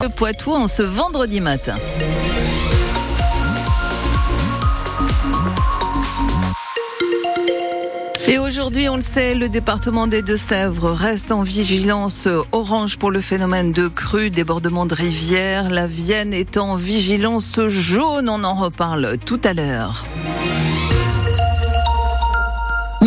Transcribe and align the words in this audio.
Le 0.00 0.10
Poitou 0.10 0.52
en 0.52 0.68
ce 0.68 0.82
vendredi 0.82 1.40
matin. 1.40 1.74
Et 8.28 8.38
aujourd'hui, 8.38 8.88
on 8.88 8.94
le 8.94 9.02
sait, 9.02 9.34
le 9.34 9.48
département 9.48 10.06
des 10.06 10.22
Deux-Sèvres 10.22 10.92
reste 10.92 11.32
en 11.32 11.42
vigilance 11.42 12.28
orange 12.52 12.96
pour 12.96 13.10
le 13.10 13.20
phénomène 13.20 13.72
de 13.72 13.88
crue, 13.88 14.30
débordement 14.30 14.86
de 14.86 14.94
rivière. 14.94 15.68
La 15.68 15.86
Vienne 15.86 16.32
est 16.32 16.58
en 16.58 16.76
vigilance 16.76 17.58
jaune. 17.66 18.28
On 18.28 18.44
en 18.44 18.54
reparle 18.54 19.18
tout 19.26 19.40
à 19.42 19.52
l'heure. 19.52 20.04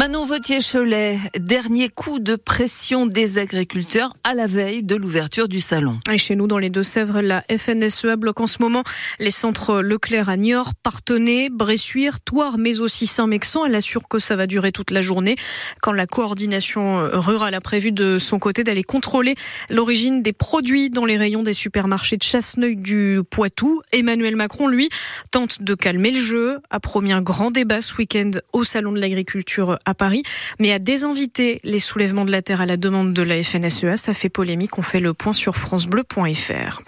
Manon 0.02 0.26
Vautier-Cholet, 0.26 1.20
dernier 1.38 1.88
coup 1.88 2.18
de 2.18 2.36
pression 2.36 3.06
des 3.06 3.38
agriculteurs 3.38 4.16
à 4.24 4.34
la 4.34 4.48
veille 4.48 4.82
de 4.82 4.96
l'ouverture 4.96 5.48
du 5.48 5.62
salon. 5.62 6.00
Et 6.12 6.18
chez 6.18 6.36
nous, 6.36 6.48
dans 6.48 6.58
les 6.58 6.72
Deux-Sèvres, 6.72 7.22
la 7.22 7.44
FNSEA 7.56 8.16
bloque 8.16 8.40
en 8.40 8.48
ce 8.48 8.64
moment 8.64 8.84
les 9.20 9.30
centres 9.30 9.80
Leclerc 9.80 10.28
à 10.28 10.38
Niort, 10.38 10.73
Partenay, 10.82 11.50
Bressuire, 11.52 12.20
Toire, 12.20 12.58
mais 12.58 12.82
aussi 12.82 13.06
Saint-Mexan. 13.06 13.68
Elle 13.68 13.76
assure 13.76 14.08
que 14.08 14.18
ça 14.18 14.36
va 14.36 14.48
durer 14.48 14.72
toute 14.72 14.90
la 14.90 15.02
journée 15.02 15.36
quand 15.84 15.92
la 15.92 16.08
coordination 16.08 17.08
rurale 17.14 17.54
a 17.54 17.62
prévu 17.62 17.92
de 17.92 18.18
son 18.18 18.40
côté 18.40 18.64
d'aller 18.64 18.81
contrôler 18.81 19.36
l'origine 19.70 20.23
des 20.23 20.34
produits 20.34 20.90
dans 20.90 21.06
les 21.06 21.18
rayons 21.18 21.44
des 21.44 21.54
supermarchés 21.54 22.18
de 22.18 22.23
Chasseneuil 22.23 22.76
du 22.76 23.20
Poitou. 23.30 23.84
Emmanuel 23.94 24.36
Macron, 24.36 24.68
lui, 24.68 24.90
tente 25.30 25.62
de 25.62 25.76
calmer 25.76 26.09
le 26.09 26.20
jeu, 26.20 26.58
a 26.72 26.80
promis 26.80 27.12
un 27.12 27.22
grand 27.22 27.52
débat 27.52 27.81
ce 27.81 27.94
week-end 27.98 28.31
au 28.52 28.64
Salon 28.64 28.94
de 28.94 29.00
l'Agriculture 29.00 29.78
à 29.86 29.91
Paris, 29.94 30.23
mais 30.59 30.72
a 30.72 30.80
désinvité 30.80 31.59
les 31.63 31.80
soulèvements 31.80 32.26
de 32.26 32.31
la 32.31 32.41
terre 32.41 32.62
à 32.62 32.66
la 32.66 32.77
demande 32.77 33.13
de 33.13 33.22
la 33.22 33.41
FNSEA. 33.44 33.98
Ça 33.98 34.14
fait 34.14 34.30
polémique. 34.30 34.77
On 34.77 34.81
fait 34.81 35.00
le 35.00 35.14
point 35.14 35.34
sur 35.34 35.58
francebleu.fr. 35.58 36.81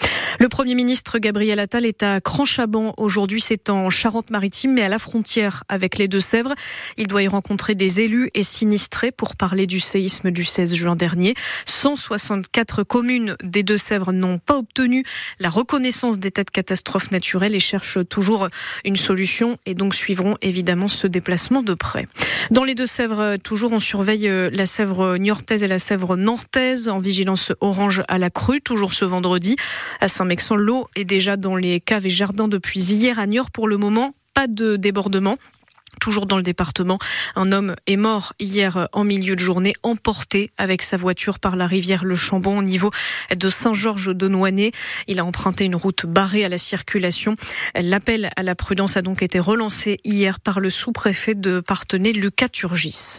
Le 0.43 0.49
Premier 0.49 0.75
ministre 0.75 1.19
Gabriel 1.19 1.57
Attal 1.57 1.85
est 1.85 2.03
à 2.03 2.19
Cranchaban 2.19 2.93
aujourd'hui. 2.97 3.39
C'est 3.39 3.69
en 3.69 3.89
Charente-Maritime, 3.89 4.73
mais 4.73 4.81
à 4.81 4.89
la 4.89 4.99
frontière 4.99 5.63
avec 5.69 5.97
les 5.97 6.09
Deux-Sèvres. 6.09 6.53
Il 6.97 7.07
doit 7.07 7.23
y 7.23 7.29
rencontrer 7.29 7.75
des 7.75 8.01
élus 8.01 8.29
et 8.33 8.43
sinistrés 8.43 9.13
pour 9.13 9.37
parler 9.37 9.67
du 9.67 9.79
séisme 9.79 10.31
du 10.31 10.43
16 10.43 10.75
juin 10.75 10.97
dernier. 10.97 11.33
164 11.63 12.83
communes 12.83 13.37
des 13.41 13.63
Deux-Sèvres 13.63 14.11
n'ont 14.11 14.37
pas 14.37 14.57
obtenu 14.57 15.05
la 15.39 15.49
reconnaissance 15.49 16.19
d'état 16.19 16.43
de 16.43 16.49
catastrophe 16.49 17.11
naturelle 17.11 17.55
et 17.55 17.61
cherchent 17.61 17.99
toujours 18.09 18.49
une 18.83 18.97
solution 18.97 19.57
et 19.65 19.75
donc 19.75 19.95
suivront 19.95 20.35
évidemment 20.41 20.89
ce 20.89 21.07
déplacement 21.07 21.63
de 21.63 21.73
près. 21.73 22.05
Dans 22.51 22.65
les 22.65 22.75
Deux-Sèvres, 22.75 23.37
toujours 23.37 23.71
on 23.71 23.79
surveille 23.79 24.27
euh, 24.27 24.49
la 24.51 24.65
Sèvre 24.65 25.15
niortaise 25.15 25.63
et 25.63 25.69
la 25.69 25.79
Sèvre 25.79 26.17
nantaise 26.17 26.89
en 26.89 26.99
vigilance 26.99 27.53
orange 27.61 28.03
à 28.09 28.17
la 28.17 28.29
crue, 28.29 28.59
toujours 28.59 28.91
ce 28.91 29.05
vendredi. 29.05 29.55
À 30.01 30.09
Saint-Mexan, 30.33 30.55
l'eau 30.55 30.87
est 30.95 31.05
déjà 31.05 31.37
dans 31.37 31.55
les 31.55 31.79
caves 31.79 32.07
et 32.07 32.09
jardins 32.09 32.47
depuis 32.47 32.79
hier 32.79 33.19
à 33.19 33.27
Niort. 33.27 33.51
Pour 33.51 33.67
le 33.67 33.77
moment, 33.77 34.15
pas 34.33 34.47
de 34.47 34.77
débordement. 34.77 35.37
Toujours 36.01 36.25
dans 36.25 36.37
le 36.37 36.43
département, 36.43 36.97
un 37.35 37.51
homme 37.51 37.75
est 37.85 37.97
mort 37.97 38.33
hier 38.39 38.89
en 38.93 39.03
milieu 39.03 39.35
de 39.35 39.39
journée, 39.39 39.75
emporté 39.83 40.49
avec 40.57 40.81
sa 40.81 40.97
voiture 40.97 41.37
par 41.37 41.55
la 41.55 41.67
rivière 41.67 42.03
Le 42.03 42.15
Chambon 42.15 42.57
au 42.57 42.63
niveau 42.63 42.89
de 43.33 43.47
Saint-Georges 43.47 44.13
de 44.13 44.27
Noinet. 44.27 44.71
Il 45.07 45.19
a 45.19 45.25
emprunté 45.25 45.65
une 45.65 45.75
route 45.75 46.07
barrée 46.07 46.43
à 46.43 46.49
la 46.49 46.57
circulation. 46.57 47.35
L'appel 47.79 48.31
à 48.35 48.41
la 48.41 48.55
prudence 48.55 48.97
a 48.97 49.03
donc 49.03 49.21
été 49.21 49.39
relancé 49.39 49.99
hier 50.03 50.39
par 50.39 50.59
le 50.59 50.71
sous-préfet 50.71 51.35
de 51.35 51.59
Partenay, 51.59 52.11
Lucas 52.11 52.49
Turgis. 52.49 53.17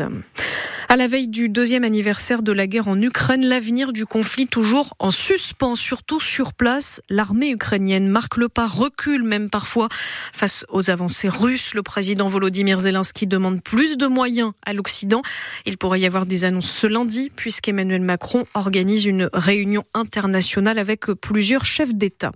À 0.89 0.97
la 0.97 1.07
veille 1.07 1.29
du 1.29 1.49
deuxième 1.49 1.83
anniversaire 1.83 2.43
de 2.43 2.53
la 2.53 2.67
guerre 2.67 2.89
en 2.89 3.01
Ukraine, 3.01 3.45
l'avenir 3.45 3.93
du 3.93 4.05
conflit 4.05 4.47
toujours 4.47 4.95
en 4.99 5.11
suspens, 5.11 5.77
surtout 5.77 6.21
sur 6.21 6.53
place. 6.53 7.01
L'armée 7.09 7.51
ukrainienne 7.51 8.09
marque 8.09 8.37
le 8.37 8.51
pas, 8.51 8.67
recule 8.67 9.23
même 9.23 9.49
parfois 9.49 9.89
face 9.91 10.67
aux 10.69 10.91
avancées 10.91 11.31
russes. 11.31 11.75
Le 11.75 11.83
président 11.83 12.29
Volodymyr 12.29 12.81
Zelensky 12.81 13.27
demande 13.27 13.63
plus 13.63 13.97
de 13.97 14.07
moyens 14.07 14.53
à 14.67 14.75
l'Occident. 14.75 15.23
Il 15.65 15.79
pourrait 15.79 16.01
y 16.01 16.07
avoir 16.07 16.27
des 16.27 16.45
annonces 16.45 16.71
ce 16.71 16.87
lundi 16.87 17.31
puisqu'Emmanuel 17.35 18.03
Macron 18.03 18.45
organise 18.53 19.07
une 19.07 19.31
réunion 19.33 19.85
internationale 19.95 20.79
avec 20.79 21.07
plusieurs 21.07 21.65
chefs 21.65 21.95
d'État. 21.95 22.31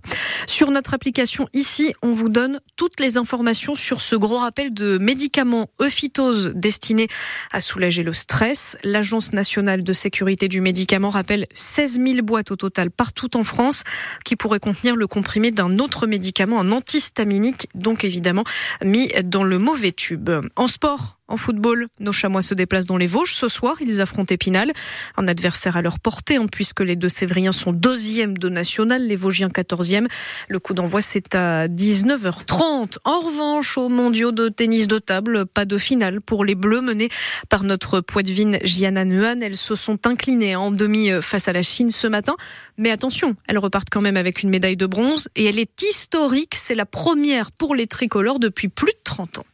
Sur 0.47 0.71
notre 0.71 0.95
application 0.95 1.47
ici, 1.53 1.93
on 2.01 2.13
vous 2.13 2.29
donne 2.29 2.59
toutes 2.77 2.99
les 2.99 3.17
informations 3.17 3.75
sur 3.75 4.01
ce 4.01 4.15
gros 4.15 4.39
rappel 4.39 4.73
de 4.73 4.97
médicaments 4.97 5.69
euphytose 5.79 6.51
destinés 6.55 7.09
à 7.51 7.61
soulager 7.61 8.01
le 8.01 8.13
stress 8.13 8.39
L'Agence 8.83 9.33
nationale 9.33 9.83
de 9.83 9.93
sécurité 9.93 10.47
du 10.47 10.61
médicament 10.61 11.09
rappelle 11.09 11.45
16 11.53 11.99
000 12.03 12.21
boîtes 12.23 12.51
au 12.51 12.55
total 12.55 12.89
partout 12.89 13.37
en 13.37 13.43
France 13.43 13.83
qui 14.25 14.35
pourraient 14.35 14.59
contenir 14.59 14.95
le 14.95 15.07
comprimé 15.07 15.51
d'un 15.51 15.77
autre 15.77 16.07
médicament, 16.07 16.59
un 16.59 16.71
antihistaminique, 16.71 17.67
donc 17.75 18.03
évidemment 18.03 18.43
mis 18.83 19.09
dans 19.23 19.43
le 19.43 19.59
mauvais 19.59 19.91
tube. 19.91 20.29
En 20.55 20.67
sport, 20.67 21.18
en 21.29 21.37
football, 21.37 21.87
nos 21.99 22.11
chamois 22.11 22.41
se 22.41 22.53
déplacent 22.53 22.87
dans 22.87 22.97
les 22.97 23.07
Vosges. 23.07 23.33
Ce 23.33 23.47
soir, 23.47 23.75
ils 23.79 24.01
affrontent 24.01 24.33
Épinal, 24.33 24.71
un 25.15 25.27
adversaire 25.27 25.77
à 25.77 25.81
leur 25.81 25.99
portée, 25.99 26.37
hein, 26.37 26.47
puisque 26.51 26.81
les 26.81 26.95
deux 26.95 27.07
Sévriens 27.07 27.51
sont 27.51 27.71
deuxième 27.71 28.37
de 28.37 28.49
national, 28.49 29.05
les 29.05 29.15
Vosgiens 29.15 29.49
quatorzième. 29.49 30.07
Le 30.47 30.59
coup 30.59 30.73
d'envoi, 30.73 31.01
c'est 31.01 31.35
à 31.35 31.67
19h30. 31.67 32.97
En 33.05 33.19
revanche, 33.19 33.77
aux 33.77 33.89
mondiaux 33.89 34.31
de 34.31 34.49
tennis 34.49 34.87
de 34.87 34.97
table, 34.97 35.45
pas 35.45 35.65
de 35.65 35.77
finale 35.77 36.19
pour 36.19 36.43
les 36.43 36.55
Bleus 36.55 36.81
menés 36.81 37.09
par 37.47 37.63
notre 37.63 38.01
poitevine 38.01 38.57
Gianna 38.63 39.05
Neuhan. 39.05 39.41
Elles 39.41 39.55
se 39.55 39.75
sont 39.75 40.07
inclinées 40.07 40.55
en 40.55 40.71
demi 40.71 41.11
face 41.21 41.47
à 41.47 41.53
la 41.53 41.61
Chine 41.61 41.91
ce 41.91 42.07
matin. 42.07 42.35
Mais 42.77 42.89
attention, 42.89 43.35
elles 43.47 43.59
repartent 43.59 43.89
quand 43.91 44.01
même 44.01 44.17
avec 44.17 44.41
une 44.41 44.49
médaille 44.49 44.77
de 44.77 44.87
bronze 44.87 45.29
et 45.35 45.45
elle 45.45 45.59
est 45.59 45.81
historique. 45.83 46.55
C'est 46.55 46.75
la 46.75 46.85
première 46.85 47.51
pour 47.51 47.75
les 47.75 47.85
tricolores 47.85 48.39
depuis 48.39 48.67
plus 48.67 48.91
de 48.93 48.99
30 49.03 49.39
ans. 49.39 49.45